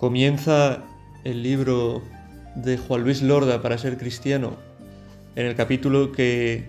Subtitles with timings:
[0.00, 0.82] Comienza
[1.24, 2.02] el libro
[2.54, 4.56] de Juan Luis Lorda para ser cristiano
[5.36, 6.64] en el capítulo que,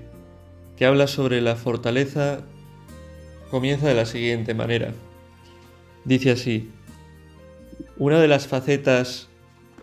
[0.75, 2.41] que habla sobre la fortaleza.
[3.49, 4.93] Comienza de la siguiente manera.
[6.03, 6.71] Dice así,
[7.97, 9.29] una de las facetas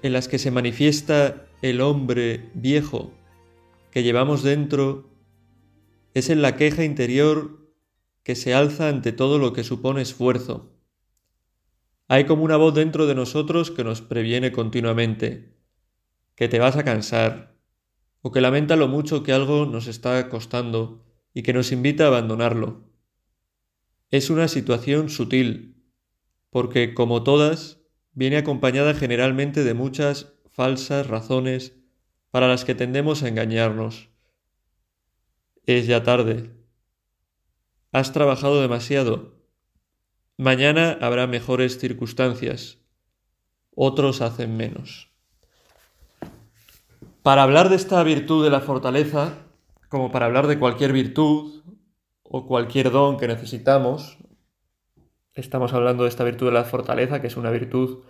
[0.03, 3.13] en las que se manifiesta el hombre viejo
[3.91, 5.09] que llevamos dentro
[6.13, 7.67] es en la queja interior
[8.25, 10.71] que se alza ante todo lo que supone esfuerzo.
[12.11, 15.55] Hay como una voz dentro de nosotros que nos previene continuamente,
[16.37, 17.55] que te vas a cansar,
[18.23, 22.07] o que lamenta lo mucho que algo nos está costando y que nos invita a
[22.07, 22.91] abandonarlo.
[24.11, 25.85] Es una situación sutil,
[26.49, 31.77] porque, como todas, viene acompañada generalmente de muchas falsas razones
[32.31, 34.09] para las que tendemos a engañarnos.
[35.67, 36.57] Es ya tarde.
[37.93, 39.38] Has trabajado demasiado
[40.41, 42.79] Mañana habrá mejores circunstancias,
[43.75, 45.11] otros hacen menos.
[47.25, 49.33] Para hablar de esta virtud de la fortaleza,
[49.89, 51.65] como para hablar de cualquier virtud
[52.23, 54.17] o cualquier don que necesitamos,
[55.35, 58.05] estamos hablando de esta virtud de la fortaleza, que es una virtud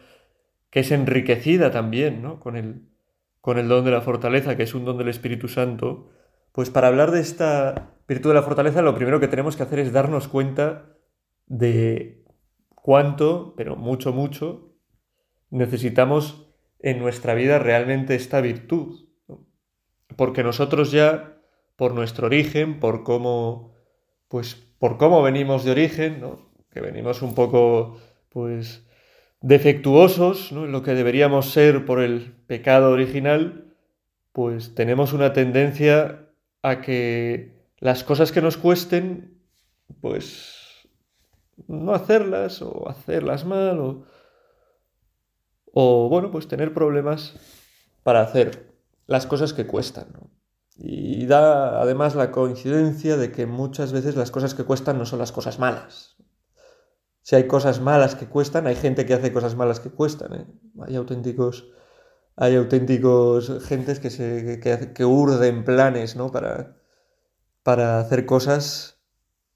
[0.69, 2.41] que es enriquecida también ¿no?
[2.41, 2.91] con, el,
[3.41, 6.11] con el don de la fortaleza, que es un don del Espíritu Santo,
[6.53, 9.79] pues para hablar de esta virtud de la fortaleza lo primero que tenemos que hacer
[9.79, 10.93] es darnos cuenta
[11.49, 12.18] de
[12.89, 14.73] cuánto, pero mucho, mucho,
[15.51, 19.11] necesitamos en nuestra vida realmente esta virtud.
[20.17, 21.37] Porque nosotros ya,
[21.77, 23.75] por nuestro origen, por cómo,
[24.29, 26.23] pues, por cómo venimos de origen,
[26.71, 28.87] que venimos un poco, pues,
[29.43, 33.75] defectuosos, lo que deberíamos ser por el pecado original,
[34.33, 36.31] pues tenemos una tendencia
[36.63, 39.43] a que las cosas que nos cuesten,
[40.01, 40.58] pues
[41.67, 44.05] no hacerlas o hacerlas mal o,
[45.73, 47.35] o bueno, pues tener problemas
[48.03, 48.75] para hacer
[49.07, 50.09] las cosas que cuestan.
[50.77, 55.19] Y da además la coincidencia de que muchas veces las cosas que cuestan no son
[55.19, 56.17] las cosas malas.
[57.23, 60.35] Si hay cosas malas que cuestan, hay gente que hace cosas malas que cuestan.
[60.35, 60.47] ¿eh?
[60.87, 61.69] Hay auténticos,
[62.37, 66.31] hay auténticos gentes que, se, que, que urden planes ¿no?
[66.31, 66.77] para,
[67.63, 68.98] para hacer cosas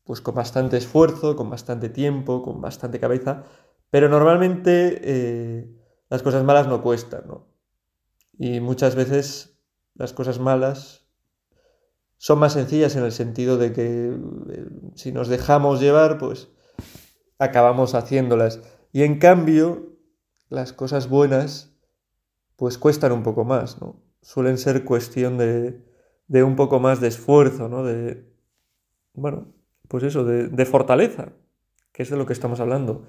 [0.05, 3.45] pues con bastante esfuerzo, con bastante tiempo, con bastante cabeza,
[3.91, 5.77] pero normalmente eh,
[6.09, 7.47] las cosas malas no cuestan, ¿no?
[8.39, 9.59] Y muchas veces
[9.95, 11.07] las cosas malas
[12.17, 14.17] son más sencillas en el sentido de que
[14.51, 16.49] eh, si nos dejamos llevar, pues
[17.39, 18.61] acabamos haciéndolas.
[18.93, 19.97] Y en cambio,
[20.49, 21.77] las cosas buenas,
[22.57, 24.01] pues cuestan un poco más, ¿no?
[24.21, 25.85] Suelen ser cuestión de,
[26.29, 27.83] de un poco más de esfuerzo, ¿no?
[27.83, 28.33] De,
[29.15, 29.53] bueno,
[29.93, 31.35] pues eso, de, fortaleza,
[31.93, 33.05] que es de lo que estamos hablando.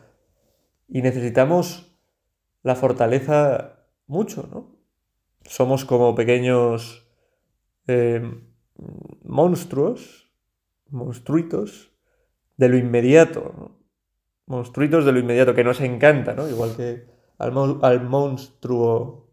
[0.90, 1.98] Y necesitamos
[2.62, 4.76] la fortaleza mucho, ¿no?
[5.46, 7.08] Somos como pequeños
[7.88, 8.22] eh,
[9.24, 10.30] monstruos,
[10.90, 11.94] monstruitos
[12.58, 13.80] de lo inmediato, ¿no?
[14.46, 16.50] monstruitos de lo inmediato, que nos encanta, ¿no?
[16.50, 17.08] Igual que
[17.38, 19.32] al, al monstruo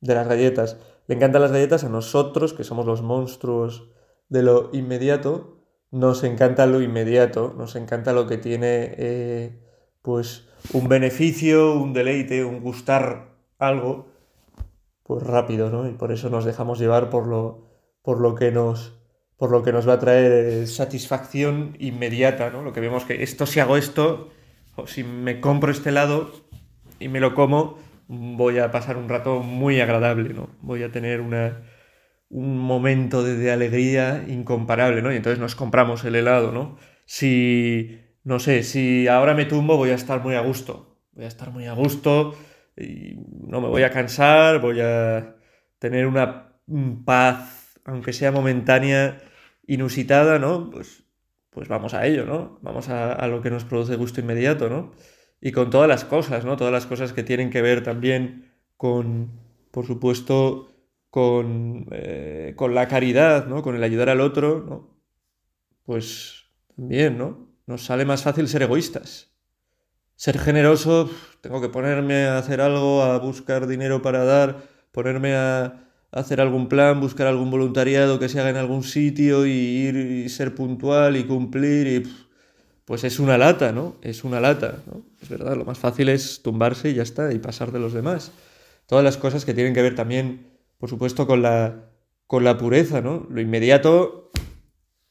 [0.00, 0.76] de las galletas.
[1.06, 3.88] Le encantan las galletas a nosotros, que somos los monstruos
[4.28, 5.61] de lo inmediato,
[5.92, 9.60] nos encanta lo inmediato, nos encanta lo que tiene eh,
[10.00, 14.08] pues un beneficio, un deleite, un gustar algo,
[15.02, 15.88] pues rápido, ¿no?
[15.88, 17.68] Y por eso nos dejamos llevar por lo,
[18.02, 18.98] por lo que nos
[19.36, 22.62] por lo que nos va a traer eh, satisfacción inmediata, ¿no?
[22.62, 24.30] Lo que vemos que esto si hago esto,
[24.76, 26.30] o si me compro este helado
[27.00, 30.48] y me lo como, voy a pasar un rato muy agradable, ¿no?
[30.60, 31.60] Voy a tener una,
[32.32, 35.12] un momento de, alegría incomparable, ¿no?
[35.12, 36.78] Y entonces nos compramos el helado, ¿no?
[37.04, 41.28] Si, no sé, si ahora me tumbo voy a estar muy a gusto, voy a
[41.28, 42.34] estar muy a gusto
[42.74, 45.36] y no me voy a cansar, voy a
[45.78, 46.56] tener una
[47.04, 49.20] paz, aunque sea momentánea,
[49.66, 50.70] inusitada, ¿no?
[50.70, 51.04] Pues,
[51.50, 52.58] pues vamos a ello, ¿no?
[52.62, 54.92] Vamos a, a lo que nos produce gusto inmediato, ¿no?
[55.38, 56.56] Y con todas las cosas, ¿no?
[56.56, 59.32] Todas las cosas que tienen que ver también con,
[59.70, 60.71] por supuesto,
[61.12, 63.60] con, eh, con la caridad, ¿no?
[63.62, 64.96] Con el ayudar al otro, ¿no?
[65.84, 67.50] Pues también, ¿no?
[67.66, 69.30] Nos sale más fácil ser egoístas.
[70.16, 71.10] ser generoso,
[71.42, 74.62] tengo que ponerme a hacer algo, a buscar dinero para dar,
[74.92, 79.50] ponerme a hacer algún plan, buscar algún voluntariado que se haga en algún sitio y
[79.50, 82.12] ir y ser puntual y cumplir y
[82.86, 83.96] pues es una lata, ¿no?
[84.02, 85.02] Es una lata, ¿no?
[85.20, 88.32] Es verdad, lo más fácil es tumbarse y ya está y pasar de los demás.
[88.86, 90.51] Todas las cosas que tienen que ver también,
[90.82, 91.90] por supuesto, con la
[92.26, 93.24] con la pureza, ¿no?
[93.30, 94.32] Lo inmediato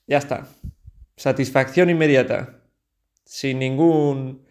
[0.05, 0.49] ya está.
[1.15, 2.59] Satisfacción inmediata.
[3.23, 4.41] Sin ningún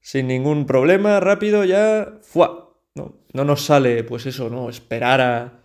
[0.00, 2.76] sin ningún problema, rápido ya, ¡fua!
[2.94, 4.70] No, no nos sale, pues eso, ¿no?
[4.70, 5.64] Esperar a,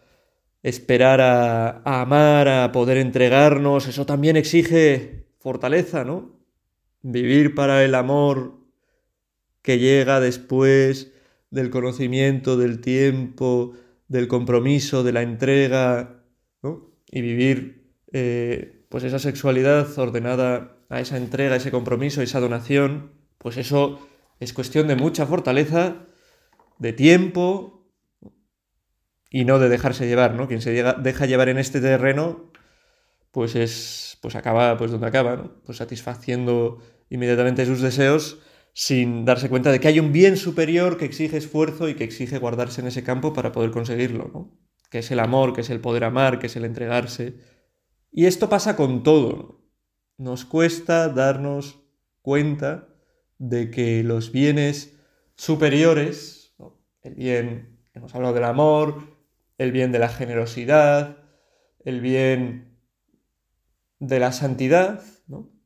[0.63, 6.39] esperar a, amar, a poder entregarnos, eso también exige fortaleza, ¿no?
[7.03, 8.57] Vivir para el amor
[9.61, 11.13] que llega después
[11.51, 13.75] del conocimiento, del tiempo,
[14.07, 16.23] del compromiso, de la entrega,
[16.61, 16.91] ¿no?
[17.09, 23.57] Y vivir eh, pues esa sexualidad ordenada a esa entrega, ese compromiso, esa donación, pues
[23.57, 24.07] eso
[24.39, 26.05] es cuestión de mucha fortaleza,
[26.79, 27.73] de tiempo,
[29.33, 30.47] y no de dejarse llevar, ¿no?
[30.47, 32.51] Quien se deja llevar en este terreno,
[33.31, 35.55] pues es, pues acaba, pues donde acaba.
[35.65, 36.77] Pues satisfaciendo
[37.09, 38.39] inmediatamente sus deseos
[38.73, 42.39] sin darse cuenta de que hay un bien superior que exige esfuerzo y que exige
[42.39, 44.57] guardarse en ese campo para poder conseguirlo, ¿no?
[44.89, 47.35] Que es el amor, que es el poder amar, que es el entregarse.
[48.11, 49.61] Y esto pasa con todo.
[50.17, 51.83] Nos cuesta darnos
[52.21, 52.89] cuenta
[53.37, 54.97] de que los bienes
[55.35, 56.55] superiores,
[57.01, 59.17] el bien, hemos hablado del amor,
[59.57, 61.17] el bien de la generosidad,
[61.83, 62.79] el bien
[63.99, 65.03] de la santidad.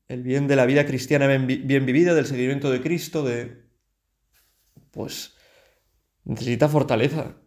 [0.08, 3.66] El bien de la vida cristiana bien, vivida, del seguimiento de Cristo, de...
[4.92, 5.36] pues
[6.24, 7.38] necesita fortaleza,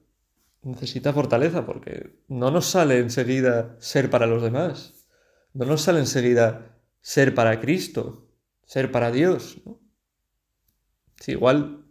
[0.62, 5.06] necesita fortaleza porque no nos sale enseguida ser para los demás,
[5.52, 8.30] no nos sale enseguida ser para Cristo,
[8.64, 9.60] ser para Dios.
[9.64, 9.80] ¿no?
[11.26, 11.84] igual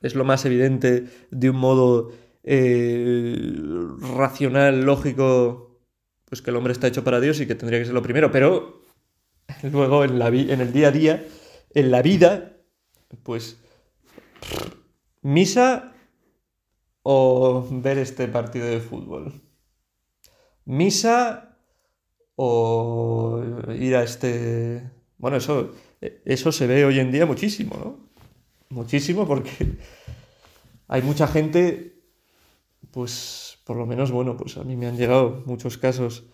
[0.00, 3.46] es lo más evidente de un modo eh,
[4.16, 5.80] racional, lógico,
[6.24, 8.32] pues que el hombre está hecho para Dios y que tendría que ser lo primero,
[8.32, 8.81] pero
[9.70, 11.26] luego en, la en el día a día,
[11.74, 12.56] en la vida,
[13.22, 13.58] pues
[15.22, 15.92] misa
[17.02, 19.32] o ver este partido de fútbol.
[20.64, 21.58] Misa
[22.36, 23.42] o
[23.78, 24.90] ir a este...
[25.18, 28.10] Bueno, eso, eso se ve hoy en día muchísimo, ¿no?
[28.70, 29.78] Muchísimo porque
[30.88, 31.92] hay mucha gente
[32.92, 36.24] pues por lo menos, bueno, pues a mí me han llegado muchos casos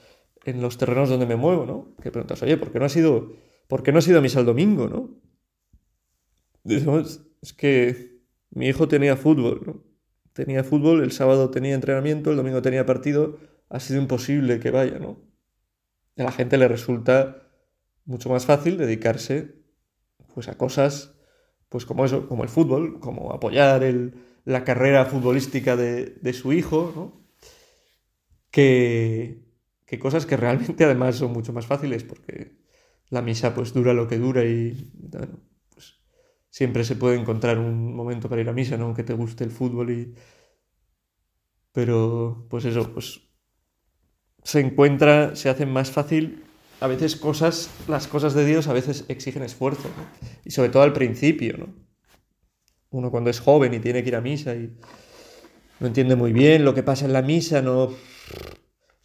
[0.49, 1.95] en los terrenos donde me muevo, ¿no?
[2.03, 3.33] Que preguntas, oye, ¿por qué no ha sido,
[3.67, 5.21] ¿por qué no ha sido misa el domingo, no?
[6.65, 9.85] es que mi hijo tenía fútbol, ¿no?
[10.33, 14.99] Tenía fútbol, el sábado tenía entrenamiento, el domingo tenía partido, ha sido imposible que vaya,
[14.99, 15.21] ¿no?
[16.17, 17.49] A la gente le resulta
[18.05, 19.55] mucho más fácil dedicarse
[20.35, 21.15] pues a cosas
[21.69, 23.83] pues como eso, como el fútbol, como apoyar
[24.45, 27.29] la carrera futbolística de, su hijo, ¿no?
[28.51, 29.48] Que,
[29.97, 32.59] cosas que realmente además son mucho más fáciles porque
[33.11, 34.93] la misa pues dura lo que dura y
[35.71, 36.01] pues,
[36.51, 38.87] siempre se puede encontrar un momento para ir a misa, ¿no?
[38.87, 40.15] aunque te guste el fútbol y...
[41.73, 43.21] Pero pues eso, pues
[44.43, 46.43] se encuentra, se hace más fácil
[46.81, 49.89] a veces cosas, las cosas de Dios a veces exigen esfuerzo,
[50.45, 51.89] y sobre todo al principio, ¿no?
[52.91, 54.73] uno cuando es joven y tiene que ir a misa y
[55.81, 57.91] no entiende muy bien lo que pasa en la misa, no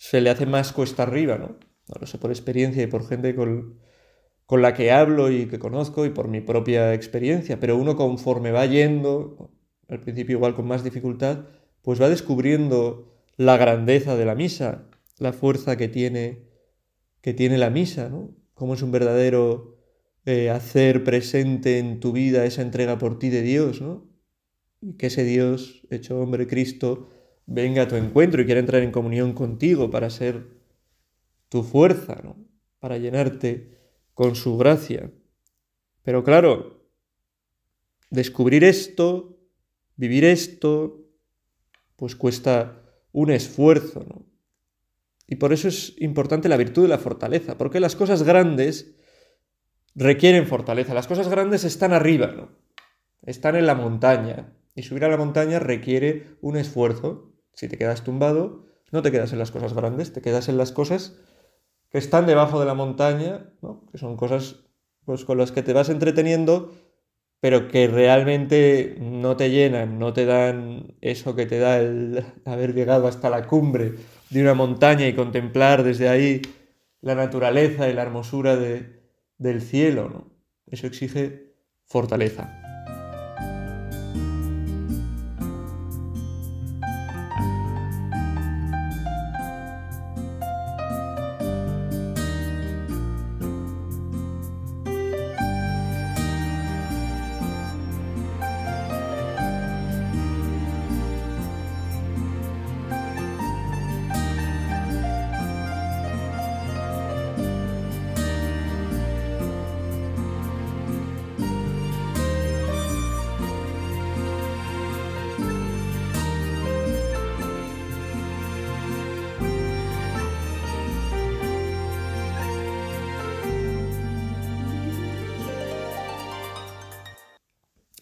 [0.04, 1.58] se le hace más cuesta arriba, ¿no?
[1.88, 3.80] No lo sé por experiencia y por gente con,
[4.46, 8.52] con la que hablo y que conozco y por mi propia experiencia, pero uno conforme
[8.52, 9.50] va yendo,
[9.88, 11.46] al principio igual con más dificultad,
[11.82, 16.50] pues va descubriendo la grandeza de la misa, la fuerza que tiene,
[17.22, 18.36] que tiene la misa, ¿no?
[18.56, 19.78] Cómo es un verdadero
[20.26, 24.06] eh, hacer presente en tu vida esa entrega por ti de Dios, ¿no?
[24.82, 27.08] Y que ese Dios, hecho hombre Cristo,
[27.46, 30.48] venga a tu encuentro y quiera entrar en comunión contigo para ser
[31.50, 32.38] tu fuerza, ¿no?
[32.80, 33.78] Para llenarte
[34.14, 35.12] con su gracia.
[36.04, 36.88] Pero claro,
[38.10, 39.38] descubrir esto,
[39.96, 41.06] vivir esto,
[41.96, 42.82] pues cuesta
[43.12, 44.26] un esfuerzo, ¿no?
[45.28, 48.96] Y por eso es importante la virtud de la fortaleza, porque las cosas grandes
[49.96, 50.94] requieren fortaleza.
[50.94, 52.50] Las cosas grandes están arriba, ¿no?
[53.22, 54.54] Están en la montaña.
[54.76, 57.33] Y subir a la montaña requiere un esfuerzo.
[57.54, 60.72] Si te quedas tumbado, no te quedas en las cosas grandes, te quedas en las
[60.72, 61.20] cosas
[61.90, 63.86] que están debajo de la montaña, ¿no?
[63.92, 64.64] que son cosas
[65.06, 66.74] pues, con las que te vas entreteniendo,
[67.40, 72.74] pero que realmente no te llenan, no te dan eso que te da el haber
[72.74, 73.96] llegado hasta la cumbre
[74.30, 76.42] de una montaña y contemplar desde ahí
[77.02, 79.04] la naturaleza y la hermosura de,
[79.38, 80.32] del cielo, ¿no?
[80.68, 81.54] Eso exige
[81.86, 82.63] fortaleza.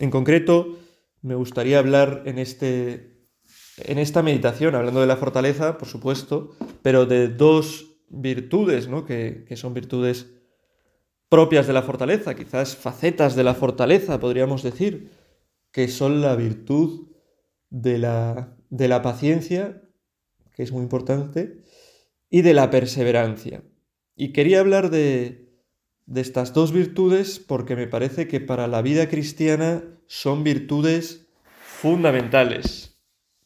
[0.02, 0.80] En concreto,
[1.22, 3.22] me gustaría hablar en, este,
[3.78, 9.06] en esta meditación, hablando de la fortaleza, por supuesto, pero de dos virtudes, ¿no?
[9.06, 10.26] que, que son virtudes
[11.30, 15.12] propias de la fortaleza, quizás facetas de la fortaleza, podríamos decir,
[15.72, 17.12] que son la virtud
[17.70, 19.84] de la, de la paciencia,
[20.56, 21.62] que es muy importante,
[22.28, 23.64] y de la perseverancia.
[24.16, 25.51] Y quería hablar de,
[26.06, 31.28] de estas dos virtudes porque me parece que para la vida cristiana son virtudes
[31.82, 32.98] fundamentales.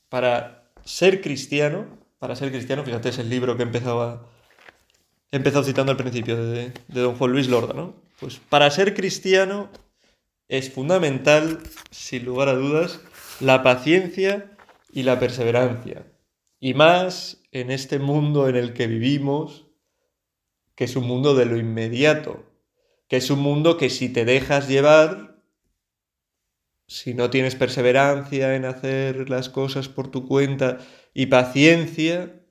[0.09, 1.85] Para ser cristiano,
[2.19, 4.27] para ser cristiano, fíjate, es el libro que empezaba,
[5.31, 7.95] he empezado citando al principio de, de don Juan Luis Lorda, ¿no?
[8.19, 9.69] Pues para ser cristiano
[10.47, 11.59] es fundamental,
[11.91, 13.01] sin lugar a dudas,
[13.39, 14.57] la paciencia
[14.91, 16.05] y la perseverancia.
[16.59, 19.64] Y más en este mundo en el que vivimos,
[20.75, 22.45] que es un mundo de lo inmediato,
[23.07, 25.41] que es un mundo que si te dejas llevar,
[26.87, 30.79] si no tienes perseverancia en hacer las cosas por tu cuenta
[31.13, 32.41] y paciencia,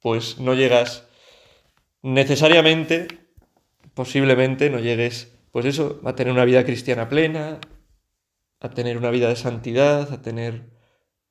[0.00, 1.06] pues no llegas
[2.02, 3.08] necesariamente,
[3.94, 7.60] posiblemente no llegues pues eso, a tener una vida cristiana plena,
[8.60, 10.70] a tener una vida de santidad, a tener,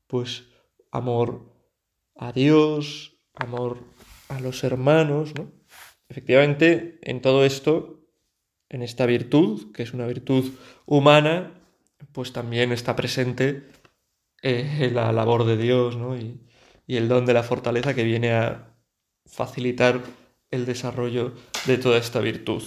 [0.08, 0.46] pues,
[0.90, 1.54] amor
[2.16, 3.84] a Dios, amor
[4.28, 5.52] a los hermanos, ¿no?
[6.10, 8.02] Efectivamente, en todo esto,
[8.70, 10.54] en esta virtud, que es una virtud
[10.86, 11.54] humana,
[12.12, 13.64] pues también está presente
[14.42, 16.18] eh, la labor de Dios, ¿no?
[16.18, 16.42] Y,
[16.88, 18.76] y el don de la fortaleza que viene a
[19.26, 20.02] facilitar
[20.52, 21.34] el desarrollo
[21.66, 22.64] de toda esta virtud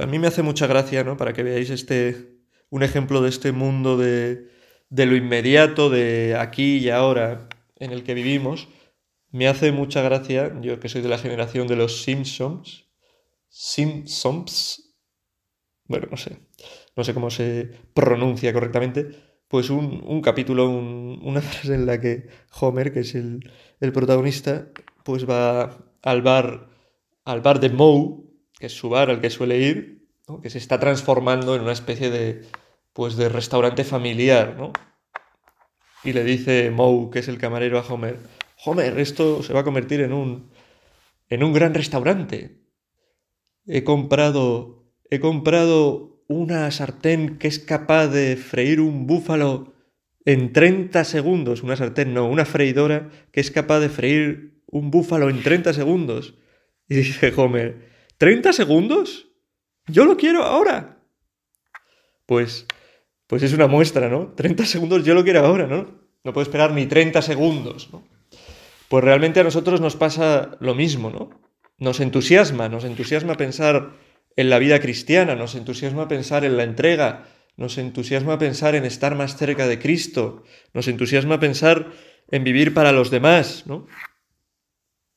[0.00, 1.16] a mí me hace mucha gracia, ¿no?
[1.16, 2.36] Para que veáis este,
[2.70, 4.48] un ejemplo de este mundo de,
[4.90, 8.68] de lo inmediato, de aquí y ahora en el que vivimos.
[9.32, 12.86] Me hace mucha gracia, yo que soy de la generación de los Simpsons,
[13.48, 14.94] Simpsons,
[15.86, 16.38] bueno, no sé,
[16.96, 19.08] no sé cómo se pronuncia correctamente,
[19.48, 22.28] pues un, un capítulo, un, una frase en la que
[22.60, 24.68] Homer, que es el, el protagonista,
[25.02, 26.68] pues va al bar,
[27.24, 28.24] al bar de Moe,
[28.58, 30.08] que es su bar al que suele ir,
[30.42, 32.42] que se está transformando en una especie de,
[32.92, 34.72] pues, de restaurante familiar, ¿no?
[36.04, 38.18] Y le dice Moe, que es el camarero a Homer,
[38.64, 40.50] Homer, esto se va a convertir en un,
[41.28, 42.60] en un gran restaurante.
[43.66, 49.74] He comprado, he comprado una sartén que es capaz de freír un búfalo
[50.24, 51.62] en 30 segundos.
[51.62, 56.34] Una sartén, no, una freidora que es capaz de freír un búfalo en 30 segundos.
[56.88, 57.88] Y dice Homer,
[58.18, 59.28] ¿30 segundos?
[59.88, 61.02] Yo lo quiero ahora.
[62.26, 62.66] Pues,
[63.26, 64.32] pues es una muestra, ¿no?
[64.36, 66.00] 30 segundos yo lo quiero ahora, ¿no?
[66.22, 68.11] No puedo esperar ni 30 segundos, ¿no?
[68.92, 71.30] Pues realmente a nosotros nos pasa lo mismo, ¿no?
[71.78, 73.94] Nos entusiasma, nos entusiasma pensar
[74.36, 79.14] en la vida cristiana, nos entusiasma pensar en la entrega, nos entusiasma pensar en estar
[79.14, 80.42] más cerca de Cristo,
[80.74, 81.90] nos entusiasma pensar
[82.30, 83.86] en vivir para los demás, ¿no?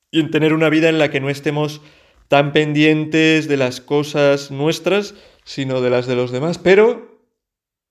[0.10, 1.82] Y en tener una vida en la que no estemos
[2.29, 6.60] tan pendientes de las cosas nuestras, sino de las de los demás.
[6.60, 7.27] Pero,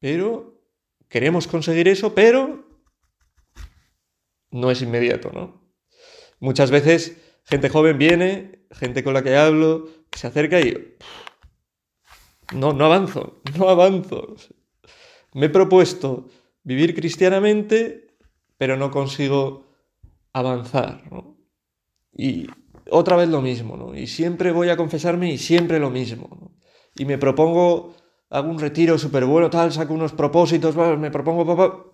[0.01, 0.63] pero,
[1.11, 2.67] queremos conseguir eso, pero
[4.51, 5.64] no es inmediato, ¿no?
[6.45, 10.95] Muchas veces gente joven viene, gente con la que hablo, se acerca y...
[12.53, 14.37] No, no avanzo, no avanzo.
[15.33, 16.29] Me he propuesto
[16.63, 18.09] vivir cristianamente,
[18.59, 19.71] pero no consigo
[20.35, 21.03] avanzar.
[22.13, 22.47] Y
[22.91, 23.95] otra vez lo mismo, ¿no?
[23.97, 26.53] Y siempre voy a confesarme y siempre lo mismo.
[26.95, 27.95] Y me propongo
[28.29, 31.87] algún retiro súper bueno, tal, saco unos propósitos, me propongo, papá,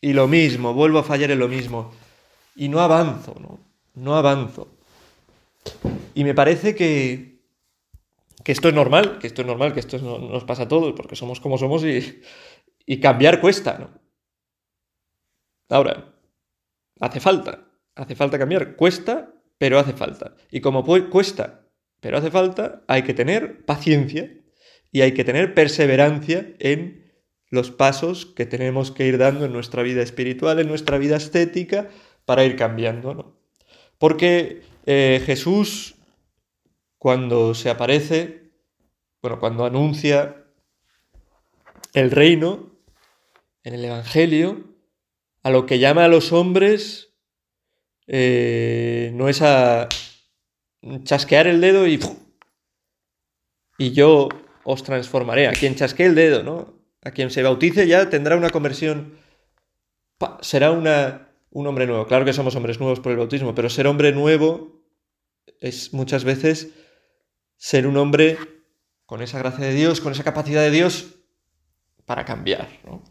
[0.00, 1.92] y lo mismo, vuelvo a fallar en lo mismo.
[2.54, 3.60] Y no avanzo, ¿no?
[3.94, 4.68] No avanzo.
[6.14, 7.40] Y me parece que,
[8.42, 11.16] que esto es normal, que esto es normal, que esto nos pasa a todos, porque
[11.16, 12.22] somos como somos y,
[12.86, 13.90] y cambiar cuesta, ¿no?
[15.70, 16.14] Ahora,
[17.00, 20.36] hace falta, hace falta cambiar, cuesta pero hace falta.
[20.50, 21.68] Y como cuesta,
[22.00, 24.30] pero hace falta, hay que tener paciencia
[24.92, 27.04] y hay que tener perseverancia en
[27.50, 31.88] los pasos que tenemos que ir dando en nuestra vida espiritual, en nuestra vida estética,
[32.24, 33.14] para ir cambiando.
[33.14, 33.36] ¿no?
[33.98, 35.96] Porque eh, Jesús,
[36.98, 38.50] cuando se aparece,
[39.22, 40.44] bueno, cuando anuncia
[41.92, 42.70] el reino
[43.62, 44.64] en el Evangelio,
[45.42, 47.14] a lo que llama a los hombres
[48.06, 49.88] eh, no es a
[51.04, 51.98] chasquear el dedo y,
[53.78, 54.28] y yo
[54.64, 55.46] os transformaré.
[55.46, 56.74] A quien chasquee el dedo, ¿no?
[57.02, 59.18] A quien se bautice ya tendrá una conversión,
[60.40, 62.06] será una, un hombre nuevo.
[62.06, 64.82] Claro que somos hombres nuevos por el bautismo, pero ser hombre nuevo
[65.60, 66.70] es muchas veces
[67.56, 68.36] ser un hombre
[69.06, 71.14] con esa gracia de Dios, con esa capacidad de Dios,
[72.04, 73.02] para cambiar, ¿no?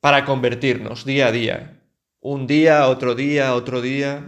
[0.00, 1.82] para convertirnos día a día.
[2.20, 4.26] Un día, otro día, otro día.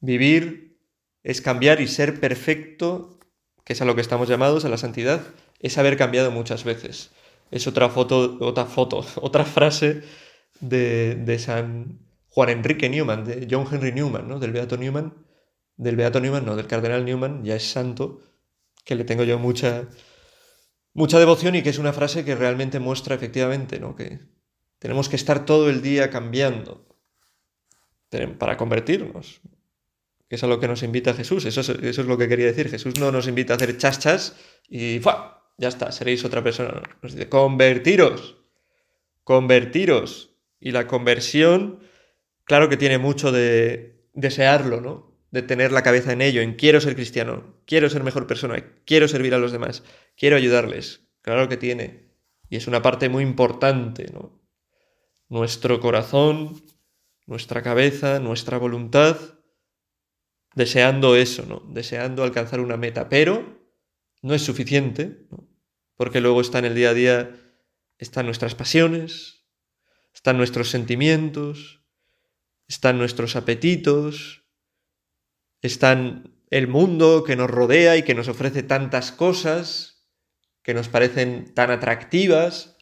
[0.00, 0.78] Vivir
[1.22, 3.18] es cambiar y ser perfecto,
[3.64, 5.22] que es a lo que estamos llamados, a la santidad,
[5.58, 7.12] es haber cambiado muchas veces.
[7.50, 10.02] Es otra foto, otra foto, otra frase
[10.68, 14.38] de, San Juan Enrique Newman, de John Henry Newman, ¿no?
[14.38, 15.14] Del Beato Newman,
[15.76, 18.20] del Beato Newman, no, del Cardenal Newman, ya es santo,
[18.84, 19.88] que le tengo yo mucha,
[20.92, 23.96] mucha devoción y que es una frase que realmente muestra efectivamente, ¿no?
[23.96, 24.20] Que
[24.78, 26.86] tenemos que estar todo el día cambiando
[28.38, 29.40] para convertirnos,
[30.28, 32.46] que es a lo que nos invita Jesús, eso es, eso es lo que quería
[32.46, 34.36] decir, Jesús no nos invita a hacer chachas
[34.68, 35.34] y ¡fua!
[35.56, 38.36] ya está, seréis otra persona, nos dice, convertiros,
[39.22, 41.80] convertiros, y la conversión,
[42.44, 45.14] claro que tiene mucho de desearlo, ¿no?
[45.34, 49.08] de tener la cabeza en ello, en quiero ser cristiano, quiero ser mejor persona, quiero
[49.08, 49.82] servir a los demás,
[50.16, 51.08] quiero ayudarles.
[51.22, 52.12] Claro que tiene.
[52.48, 54.40] Y es una parte muy importante, ¿no?
[55.28, 56.62] Nuestro corazón,
[57.26, 59.16] nuestra cabeza, nuestra voluntad,
[60.54, 61.64] deseando eso, ¿no?
[61.68, 63.58] Deseando alcanzar una meta, pero
[64.22, 65.26] no es suficiente,
[65.96, 67.36] porque luego está en el día a día,
[67.98, 69.33] están nuestras pasiones,
[70.14, 71.82] están nuestros sentimientos,
[72.68, 74.44] están nuestros apetitos,
[75.60, 80.06] están el mundo que nos rodea y que nos ofrece tantas cosas
[80.62, 82.76] que nos parecen tan atractivas,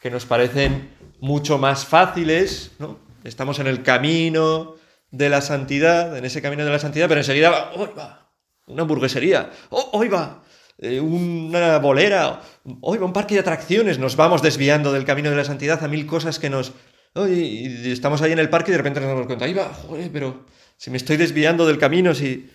[0.00, 0.90] que nos parecen
[1.20, 2.98] mucho más fáciles, ¿no?
[3.24, 4.74] Estamos en el camino
[5.10, 8.32] de la santidad, en ese camino de la santidad, pero enseguida ¡hoy va!
[8.66, 10.42] Una hamburguesería, ¡oh, hoy va!
[10.78, 12.42] Eh, una bolera,
[12.80, 16.06] hoy un parque de atracciones, nos vamos desviando del camino de la santidad a mil
[16.06, 16.72] cosas que nos...
[17.14, 20.46] estamos ahí en el parque y de repente nos damos cuenta, ahí va, joder, pero
[20.76, 22.50] si me estoy desviando del camino, si...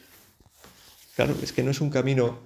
[1.16, 2.40] Claro, es que no es un camino,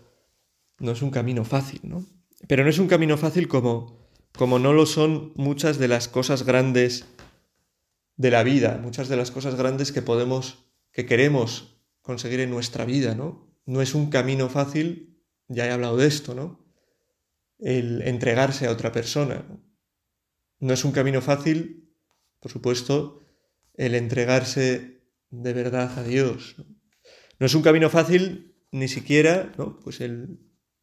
[0.80, 2.06] no es un camino fácil, ¿no?
[2.48, 4.08] Pero no es un camino fácil como,
[4.38, 7.06] como no lo son muchas de las cosas grandes
[8.18, 10.60] de la vida, muchas de las cosas grandes que podemos,
[10.92, 13.48] que queremos conseguir en nuestra vida, ¿no?
[13.66, 15.11] No es un camino fácil,
[15.54, 16.66] ya he hablado de esto, ¿no?
[17.60, 19.46] El entregarse a otra persona.
[20.60, 21.94] No, es un camino fácil,
[22.40, 23.22] por supuesto,
[23.76, 26.56] el entregarse de verdad a Dios.
[27.40, 29.80] No, es un camino fácil ni siquiera, ¿no?
[29.80, 30.40] Pues el,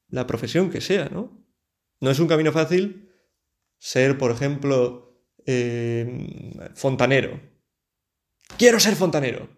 [0.09, 1.45] la profesión que sea, ¿no?
[2.01, 3.11] No es un camino fácil
[3.79, 7.41] ser, por ejemplo, eh, fontanero.
[8.57, 9.49] Quiero ser fontanero.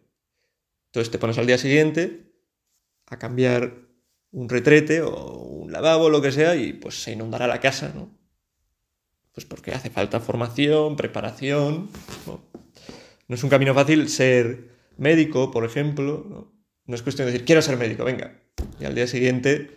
[0.87, 2.33] Entonces te pones al día siguiente
[3.07, 3.90] a cambiar
[4.33, 8.11] un retrete o un lavabo, lo que sea, y pues se inundará la casa, ¿no?
[9.33, 11.89] Pues porque hace falta formación, preparación.
[12.27, 12.43] No,
[13.29, 16.95] no es un camino fácil ser médico, por ejemplo, ¿no?
[16.95, 18.41] es cuestión de decir, quiero ser médico, venga.
[18.81, 19.71] Y al día siguiente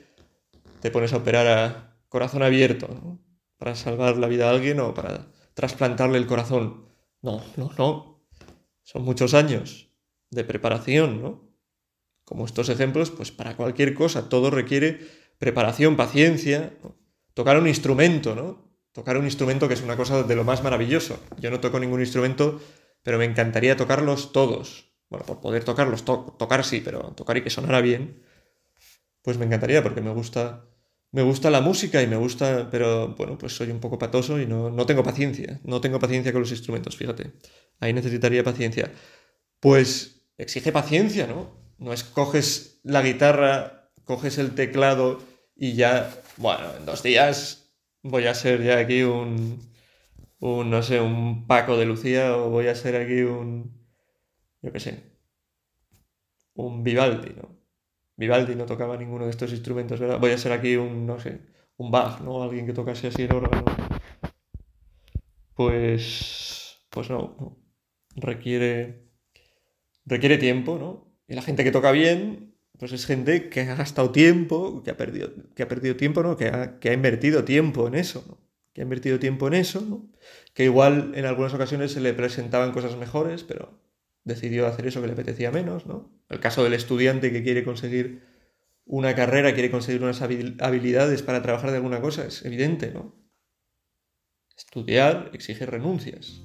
[0.82, 3.20] te pones a operar a corazón abierto, ¿no?
[3.58, 6.88] Para salvar la vida a alguien o para trasplantarle el corazón.
[7.22, 8.26] No, no, no.
[8.82, 9.90] Son muchos años
[10.32, 11.53] de preparación, ¿no?
[12.26, 15.00] Como estos ejemplos, pues para cualquier cosa todo requiere
[15.40, 16.74] preparación, paciencia.
[17.34, 18.72] Tocar un instrumento, ¿no?
[18.92, 21.20] Tocar un instrumento que es una cosa de lo más maravilloso.
[21.40, 22.62] Yo no toco ningún instrumento,
[23.02, 27.52] pero me encantaría tocarlos todos bueno, por poder tocarlos, tocar sí, pero tocar y que
[27.52, 28.24] sonara bien,
[29.22, 30.66] pues me encantaría porque me gusta,
[31.12, 34.48] me gusta la música y me gusta, pero bueno, pues soy un poco patoso y
[34.48, 37.32] no, no tengo paciencia, no tengo paciencia con los instrumentos, fíjate,
[37.80, 38.92] ahí necesitaría paciencia.
[39.60, 41.63] Pues exige paciencia, ¿no?
[41.78, 45.22] No es coges la guitarra, coges el teclado
[45.56, 49.60] y ya, bueno, en dos días voy a ser ya aquí un,
[50.40, 53.84] un no sé, un Paco de Lucía o voy a ser aquí un
[54.62, 55.04] yo qué sé,
[56.56, 57.50] un Vivaldi, ¿no?
[58.18, 60.20] Vivaldi no tocaba ninguno de estos instrumentos, ¿verdad?
[60.20, 61.42] Voy a ser aquí un, no sé,
[61.78, 62.44] un Bach, ¿no?
[62.44, 63.66] Alguien que tocase así el órgano.
[65.56, 67.58] Pues, pues no,
[68.16, 69.10] Requiere,
[70.06, 71.13] requiere tiempo, ¿no?
[71.28, 74.98] Y la gente que toca bien, pues es gente que ha gastado tiempo, que ha
[74.98, 76.38] perdido, que ha perdido tiempo, ¿no?
[76.38, 78.40] Que ha, que ha invertido tiempo en eso.
[78.74, 80.10] Que ha invertido tiempo en eso, ¿no?
[80.54, 83.80] Que igual en algunas ocasiones se le presentaban cosas mejores, pero
[84.24, 86.12] decidió hacer eso que le apetecía menos, ¿no?
[86.30, 88.24] El caso del estudiante que quiere conseguir
[88.86, 93.16] una carrera, quiere conseguir unas habilidades para trabajar de alguna cosa, es evidente, ¿no?
[94.58, 96.44] Estudiar exige renuncias.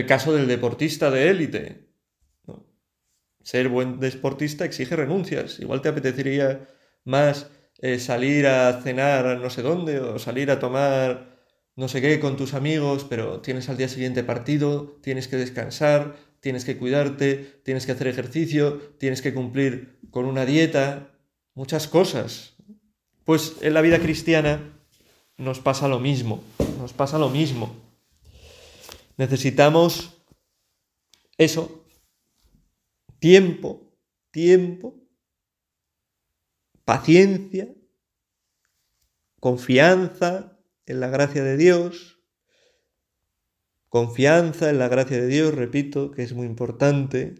[0.00, 1.90] El caso del deportista de élite.
[3.42, 5.60] Ser buen deportista exige renuncias.
[5.60, 6.68] Igual te apetecería
[7.04, 11.38] más eh, salir a cenar a no sé dónde o salir a tomar
[11.76, 16.16] no sé qué con tus amigos, pero tienes al día siguiente partido, tienes que descansar,
[16.40, 21.10] tienes que cuidarte, tienes que hacer ejercicio, tienes que cumplir con una dieta,
[21.54, 22.54] muchas cosas.
[23.24, 24.60] Pues en la vida cristiana
[25.38, 26.42] nos pasa lo mismo,
[26.78, 27.89] nos pasa lo mismo.
[29.20, 30.24] Necesitamos
[31.36, 31.84] eso,
[33.18, 33.92] tiempo,
[34.30, 34.94] tiempo,
[36.86, 37.68] paciencia,
[39.38, 42.24] confianza en la gracia de Dios,
[43.90, 47.34] confianza en la gracia de Dios, repito, que es muy importante.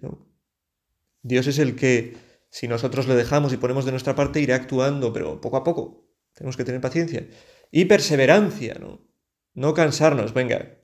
[1.23, 2.15] Dios es el que,
[2.51, 6.07] si nosotros le dejamos y ponemos de nuestra parte, irá actuando, pero poco a poco.
[6.35, 7.27] Tenemos que tener paciencia.
[7.71, 9.09] Y perseverancia, ¿no?
[9.55, 10.80] No cansarnos, venga,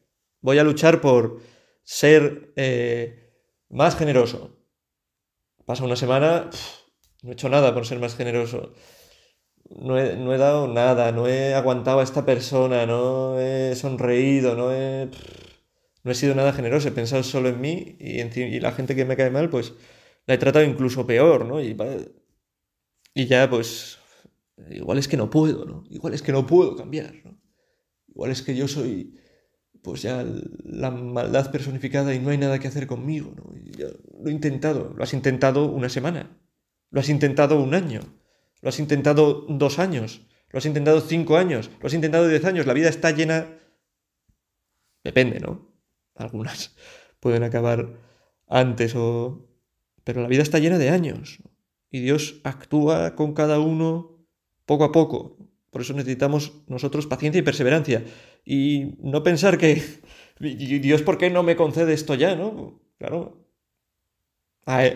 [0.46, 1.40] voy a luchar por
[1.82, 3.32] ser eh,
[3.68, 4.56] más generoso.
[5.64, 6.50] Pasa una semana,
[7.24, 8.72] no he hecho nada por ser más generoso.
[9.68, 15.10] No he, dado nada, no he aguantado a esta persona, no he sonreído, no he,
[16.04, 18.94] no he sido nada generoso, he pensado solo en mí y, en, y la gente
[18.94, 19.74] que me cae mal, pues
[20.26, 21.60] la he tratado incluso peor, ¿no?
[21.60, 21.76] Y,
[23.14, 23.98] y ya, pues,
[24.70, 25.82] igual es que no puedo, ¿no?
[25.90, 27.36] Igual es que no puedo cambiar, ¿no?
[28.06, 29.25] Igual es que yo soy
[29.86, 30.26] pues ya
[30.64, 33.32] la maldad personificada y no hay nada que hacer conmigo.
[33.36, 33.44] ¿no?
[34.20, 36.40] lo he intentado, lo has intentado una semana,
[36.90, 38.00] lo has intentado un año,
[38.62, 42.66] lo has intentado dos años, lo has intentado cinco años, lo has intentado diez años,
[42.66, 43.46] la vida está llena...
[45.04, 45.70] Depende, ¿no?
[46.16, 46.74] Algunas
[47.20, 47.96] pueden acabar
[48.48, 49.48] antes o...
[50.02, 51.38] Pero la vida está llena de años
[51.92, 54.26] y Dios actúa con cada uno
[54.64, 55.36] poco a poco.
[55.70, 58.02] Por eso necesitamos nosotros paciencia y perseverancia.
[58.46, 59.82] Y no pensar que,
[60.38, 62.36] Dios, ¿por qué no me concede esto ya?
[62.36, 62.80] ¿No?
[62.96, 63.44] Claro.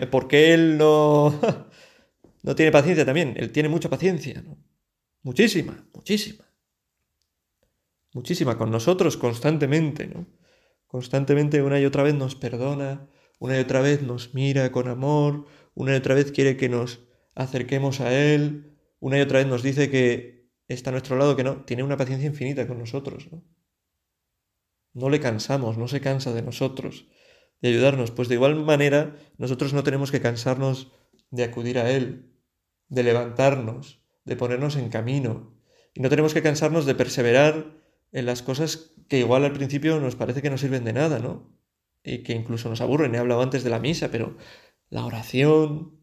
[0.09, 1.37] ¿Por qué Él no,
[2.43, 3.35] no tiene paciencia también?
[3.37, 4.57] Él tiene mucha paciencia, ¿no?
[5.21, 6.45] Muchísima, muchísima.
[8.13, 10.25] Muchísima con nosotros constantemente, ¿no?
[10.87, 13.07] Constantemente una y otra vez nos perdona,
[13.39, 17.01] una y otra vez nos mira con amor, una y otra vez quiere que nos
[17.35, 20.40] acerquemos a Él, una y otra vez nos dice que
[20.73, 23.27] está a nuestro lado, que no, tiene una paciencia infinita con nosotros.
[23.31, 23.43] ¿no?
[24.93, 27.07] no le cansamos, no se cansa de nosotros,
[27.61, 28.11] de ayudarnos.
[28.11, 30.91] Pues de igual manera, nosotros no tenemos que cansarnos
[31.29, 32.33] de acudir a Él,
[32.89, 35.57] de levantarnos, de ponernos en camino.
[35.93, 37.77] Y no tenemos que cansarnos de perseverar
[38.11, 41.57] en las cosas que igual al principio nos parece que no sirven de nada, ¿no?
[42.03, 43.15] Y que incluso nos aburren.
[43.15, 44.37] He hablado antes de la misa, pero
[44.89, 45.99] la oración,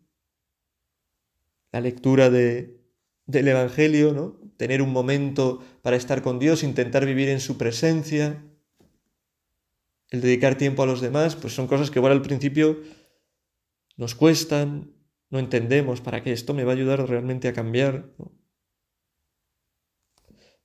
[1.72, 2.80] la lectura de,
[3.26, 4.47] del Evangelio, ¿no?
[4.58, 8.44] Tener un momento para estar con Dios, intentar vivir en su presencia,
[10.10, 12.78] el dedicar tiempo a los demás, pues son cosas que igual al principio
[13.96, 14.92] nos cuestan,
[15.30, 18.10] no entendemos para qué esto me va a ayudar realmente a cambiar.
[18.18, 18.32] No,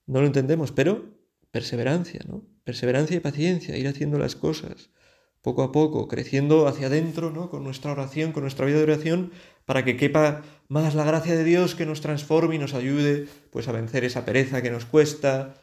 [0.06, 1.16] no lo entendemos, pero
[1.50, 2.44] perseverancia, ¿no?
[2.64, 4.90] Perseverancia y paciencia, ir haciendo las cosas
[5.44, 7.50] poco a poco, creciendo hacia adentro, ¿no?
[7.50, 9.30] Con nuestra oración, con nuestra vida de oración,
[9.66, 13.68] para que quepa más la gracia de Dios que nos transforme y nos ayude pues
[13.68, 15.62] a vencer esa pereza que nos cuesta,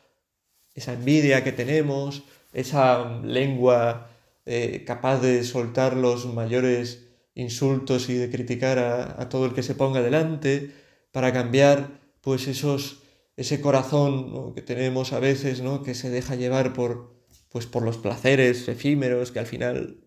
[0.76, 2.22] esa envidia que tenemos,
[2.54, 4.12] esa lengua
[4.46, 9.74] eh, capaz de soltar los mayores insultos y de criticar a, todo el que se
[9.74, 10.70] ponga delante,
[11.12, 11.90] para cambiar
[12.22, 13.02] pues esos,
[13.36, 15.82] ese corazón que tenemos a veces, ¿no?
[15.82, 17.21] que se deja llevar por,
[17.52, 19.98] pues, por los placeres efímeros que al final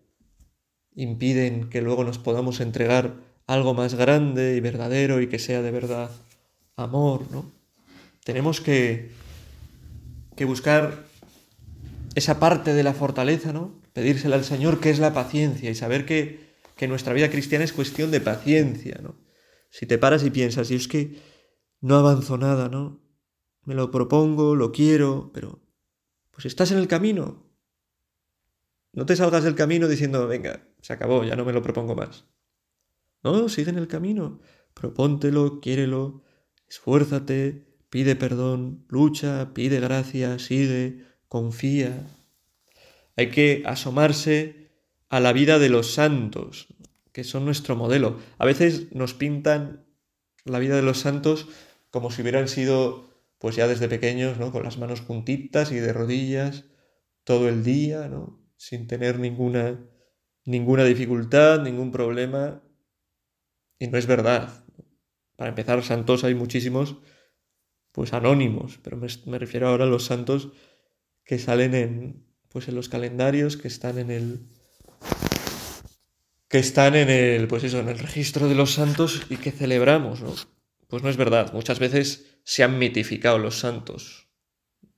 [0.95, 3.15] impiden que luego nos podamos entregar
[3.47, 6.09] algo más grande y verdadero y que sea de verdad
[6.75, 7.51] amor, ¿no?
[8.23, 9.11] Tenemos que,
[10.35, 11.05] que buscar
[12.15, 13.79] esa parte de la fortaleza, ¿no?
[13.93, 17.73] Pedírsela al Señor, que es la paciencia, y saber que, que nuestra vida cristiana es
[17.73, 19.15] cuestión de paciencia, ¿no?
[19.69, 21.19] Si te paras y piensas, y es que
[21.81, 23.01] no avanzo nada, ¿no?
[23.63, 25.64] Me lo propongo, lo quiero, pero
[26.35, 27.49] pues estás en el camino.
[28.93, 32.25] No te salgas del camino diciendo, venga, se acabó, ya no me lo propongo más.
[33.23, 34.41] No, sigue en el camino.
[34.73, 36.23] Propóntelo, quiérelo,
[36.67, 42.05] esfuérzate, pide perdón, lucha, pide gracia, sigue, confía.
[43.15, 44.69] Hay que asomarse
[45.09, 46.67] a la vida de los santos,
[47.13, 48.19] que son nuestro modelo.
[48.37, 49.85] A veces nos pintan
[50.43, 51.47] la vida de los santos
[51.89, 54.51] como si hubieran sido, pues ya desde pequeños, ¿no?
[54.51, 56.65] Con las manos juntitas y de rodillas
[57.23, 58.41] todo el día, ¿no?
[58.57, 59.83] Sin tener ninguna,
[60.45, 62.63] ninguna dificultad, ningún problema.
[63.79, 64.63] Y no es verdad.
[65.35, 66.97] Para empezar, santos hay muchísimos,
[67.91, 70.51] pues anónimos, pero me, refiero ahora a los santos
[71.23, 74.47] que salen en, pues en los calendarios que están en el
[76.47, 80.21] que están en el pues eso, en el registro de los santos y que celebramos,
[80.21, 80.33] ¿no?
[80.87, 84.27] Pues no es verdad, muchas veces se han mitificado los santos.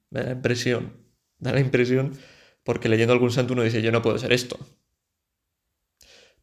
[0.10, 0.93] Da la impresión,
[1.39, 2.17] da la impresión
[2.63, 4.58] porque leyendo algún santo uno dice, "Yo no puedo ser esto."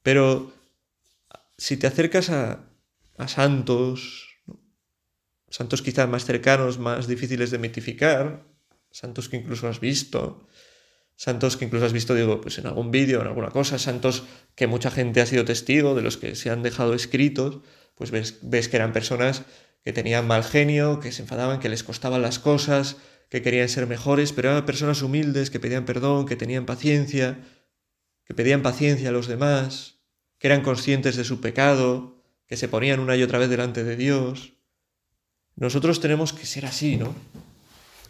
[0.02, 0.52] Pero
[1.58, 2.68] si te acercas a,
[3.16, 4.28] a santos,
[5.48, 8.44] santos quizás más cercanos, más difíciles de mitificar,
[8.90, 10.46] santos que incluso has visto,
[11.16, 14.66] santos que incluso has visto, digo, pues en algún vídeo, en alguna cosa, santos que
[14.66, 17.60] mucha gente ha sido testigo, de los que se han dejado escritos,
[17.94, 19.42] pues ves, ves que eran personas
[19.82, 22.96] que tenían mal genio, que se enfadaban, que les costaban las cosas,
[23.28, 27.38] que querían ser mejores, pero eran personas humildes, que pedían perdón, que tenían paciencia,
[28.24, 30.00] que pedían paciencia a los demás,
[30.38, 33.96] que eran conscientes de su pecado, que se ponían una y otra vez delante de
[33.96, 34.54] Dios.
[35.56, 37.14] Nosotros tenemos que ser así, ¿no?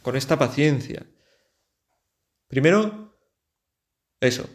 [0.03, 1.05] Con esta paciencia.
[2.49, 3.17] Primero,
[4.21, 4.49] eso.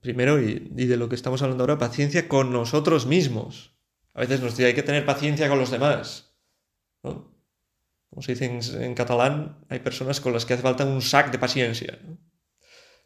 [0.00, 3.72] Primero, y, de lo que estamos hablando ahora, paciencia con nosotros mismos.
[4.14, 6.36] A veces nos dice, hay que tener paciencia con los demás.
[7.02, 7.30] ¿no?
[8.10, 8.46] Como se dice
[8.84, 11.98] en, catalán, hay personas con las que hace falta un sac de paciencia.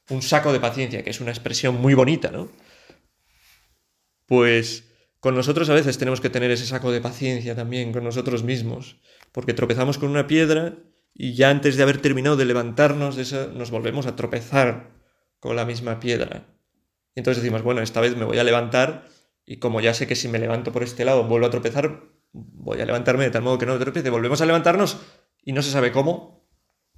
[0.08, 2.50] Un saco de paciencia, que es una expresión muy bonita, ¿no?
[4.26, 4.84] Pues
[5.20, 8.96] con nosotros a veces tenemos que tener ese saco de paciencia también con nosotros mismos,
[9.32, 10.76] porque tropezamos con una piedra
[11.14, 14.90] y ya antes de haber terminado de levantarnos de eso, nos volvemos a tropezar
[15.38, 16.48] con la misma piedra.
[17.14, 19.06] Entonces decimos, bueno, esta vez me voy a levantar
[19.46, 22.02] y como ya sé que si me levanto por este lado vuelvo a tropezar,
[22.32, 24.10] voy a levantarme de tal modo que no tropece.
[24.10, 24.98] Volvemos a levantarnos
[25.42, 26.48] y no se sabe cómo,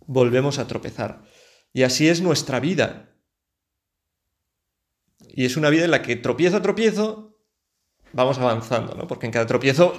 [0.06, 1.24] volvemos a tropezar.
[1.72, 3.16] Y así es nuestra vida.
[5.28, 7.38] Y es una vida en la que tropiezo a tropiezo
[8.12, 9.06] vamos avanzando, ¿no?
[9.06, 9.94] Porque en cada tropiezo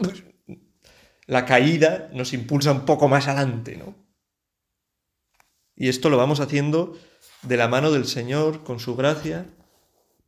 [1.26, 3.96] la caída nos impulsa un poco más adelante, ¿no?
[5.76, 6.98] Y esto lo vamos haciendo
[7.44, 9.54] de la mano del Señor, con su gracia,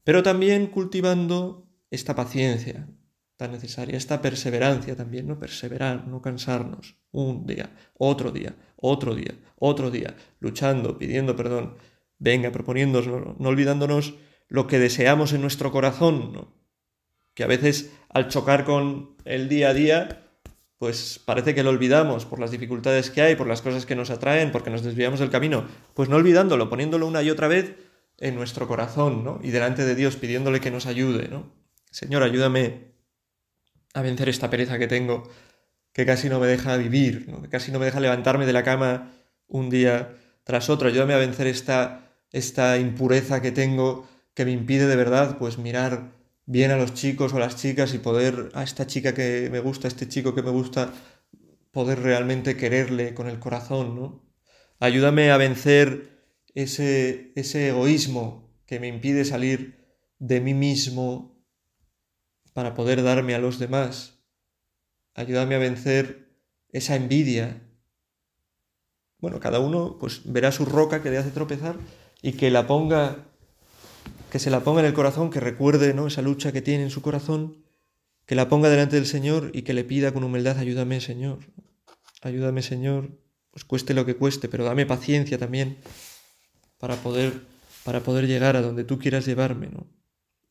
[0.04, 2.88] pero también cultivando esta paciencia
[3.38, 5.40] tan necesaria, esta perseverancia también, ¿no?
[5.40, 11.78] Perseverar, no cansarnos, un día, otro día, otro día, otro día, luchando, pidiendo perdón,
[12.18, 14.16] venga, proponiéndonos, no olvidándonos
[14.50, 16.60] lo que deseamos en nuestro corazón, ¿no?
[17.40, 20.28] que a veces al chocar con el día a día,
[20.78, 24.10] pues parece que lo olvidamos por las dificultades que hay, por las cosas que nos
[24.10, 25.66] atraen, porque nos desviamos del camino.
[25.94, 27.78] Pues no olvidándolo, poniéndolo una y otra vez
[28.18, 29.40] en nuestro corazón, ¿no?
[29.42, 31.50] Y delante de Dios, pidiéndole que nos ayude, ¿no?
[31.92, 32.94] Señor, ayúdame
[33.94, 35.30] a vencer esta pereza que tengo,
[35.94, 39.12] que casi no me deja vivir, que casi no me deja levantarme de la cama
[39.48, 40.88] un día tras otro.
[40.88, 46.12] Ayúdame a vencer esta, esta impureza que tengo que me impide de verdad, pues mirar
[46.46, 49.60] bien a los chicos o a las chicas y poder a esta chica que me
[49.60, 50.94] gusta, a este chico que me gusta,
[51.72, 54.24] poder realmente quererle con el corazón, ¿no?
[54.80, 56.22] Ayúdame a vencer
[56.56, 59.78] ese, ese egoísmo que me impide salir
[60.20, 61.29] de mí mismo
[62.54, 64.20] para poder darme a los demás.
[65.14, 66.30] Ayúdame a vencer
[66.72, 67.62] esa envidia.
[69.20, 71.76] Bueno, cada uno pues verá su roca que le hace tropezar
[72.22, 73.26] y que la ponga
[74.30, 76.08] que se la ponga en el corazón, que recuerde ¿no?
[76.08, 77.64] esa lucha que tiene en su corazón,
[78.26, 81.40] que la ponga delante del Señor y que le pida con humildad, ayúdame Señor,
[82.22, 83.10] ayúdame Señor,
[83.50, 85.80] pues cueste lo que cueste, pero dame paciencia también
[86.78, 87.42] para poder,
[87.84, 89.68] para poder llegar a donde tú quieras llevarme.
[89.68, 89.88] ¿no?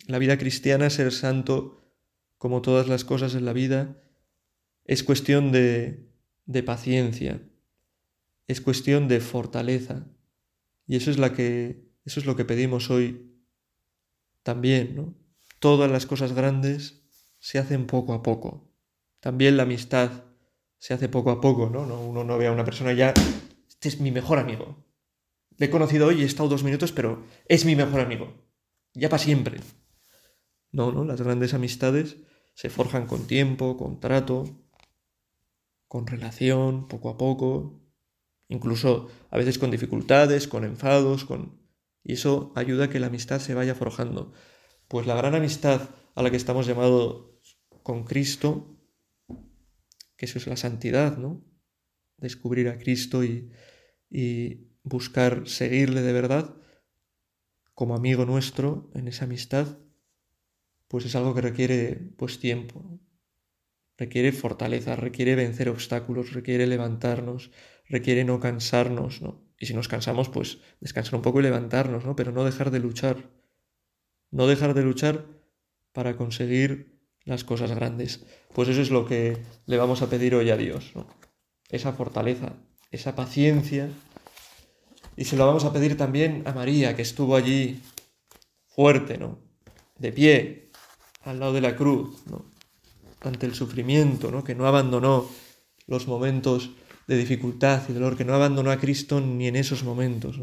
[0.07, 1.79] La vida cristiana, ser santo,
[2.39, 4.01] como todas las cosas en la vida,
[4.85, 6.09] es cuestión de,
[6.47, 7.43] de paciencia,
[8.47, 10.07] es cuestión de fortaleza.
[10.87, 13.29] Y eso es, la que, eso es lo que pedimos hoy
[14.43, 15.15] también, ¿no?
[15.59, 17.03] Todas las cosas grandes
[17.39, 18.73] se hacen poco a poco.
[19.21, 20.25] También la amistad
[20.79, 21.83] se hace poco a poco, ¿no?
[21.83, 23.13] Uno no ve a una persona ya,
[23.69, 24.85] este es mi mejor amigo.
[25.59, 28.33] Le he conocido hoy he estado dos minutos, pero es mi mejor amigo.
[28.95, 29.61] Ya para siempre.
[30.71, 32.19] No, no, las grandes amistades
[32.55, 34.45] se forjan con tiempo, con trato,
[35.87, 37.81] con relación, poco a poco,
[38.49, 41.59] incluso a veces con dificultades, con enfados, con
[42.09, 44.33] y eso ayuda a que la amistad se vaya forjando.
[44.89, 47.31] Pues la gran amistad a la que estamos llamados
[47.83, 48.81] con Cristo,
[50.17, 51.45] que eso es la santidad, ¿no?
[52.17, 53.53] Descubrir a Cristo y,
[54.11, 56.57] y buscar seguirle de verdad
[57.75, 59.79] como amigo nuestro en esa amistad,
[60.89, 62.99] pues es algo que requiere pues tiempo,
[63.97, 67.51] requiere fortaleza, requiere vencer obstáculos, requiere levantarnos,
[67.87, 69.43] requiere no cansarnos, ¿no?
[69.59, 72.15] Y si nos cansamos, pues descansar un poco y levantarnos, ¿no?
[72.15, 73.29] Pero no dejar de luchar.
[74.31, 75.27] No dejar de luchar
[75.93, 78.25] para conseguir las cosas grandes.
[78.55, 81.07] Pues eso es lo que le vamos a pedir hoy a Dios, ¿no?
[81.71, 82.55] Esa fortaleza,
[82.91, 83.91] esa paciencia
[85.17, 87.81] Y se lo vamos a pedir también a María, que estuvo allí
[88.69, 89.41] fuerte, ¿no?
[89.99, 90.68] De pie,
[91.23, 92.23] al lado de la cruz.
[93.21, 94.45] Ante el sufrimiento, ¿no?
[94.45, 95.29] Que no abandonó
[95.87, 96.71] los momentos
[97.07, 100.39] de dificultad y dolor, que no abandonó a Cristo ni en esos momentos.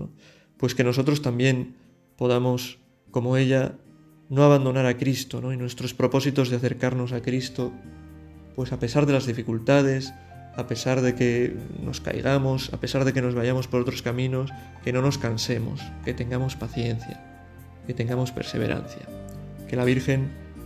[0.58, 1.76] Pues que nosotros también
[2.18, 2.80] podamos,
[3.12, 3.76] como ella,
[4.30, 5.54] no abandonar a Cristo.
[5.54, 7.72] Y nuestros propósitos de acercarnos a Cristo,
[8.56, 10.14] pues a pesar de las dificultades,
[10.58, 14.52] a pesar de que nos caigamos, a pesar de que nos vayamos por otros caminos,
[14.84, 17.22] que no nos cansemos, que tengamos paciencia,
[17.86, 19.06] que tengamos perseverancia,
[19.68, 20.45] que la Virgen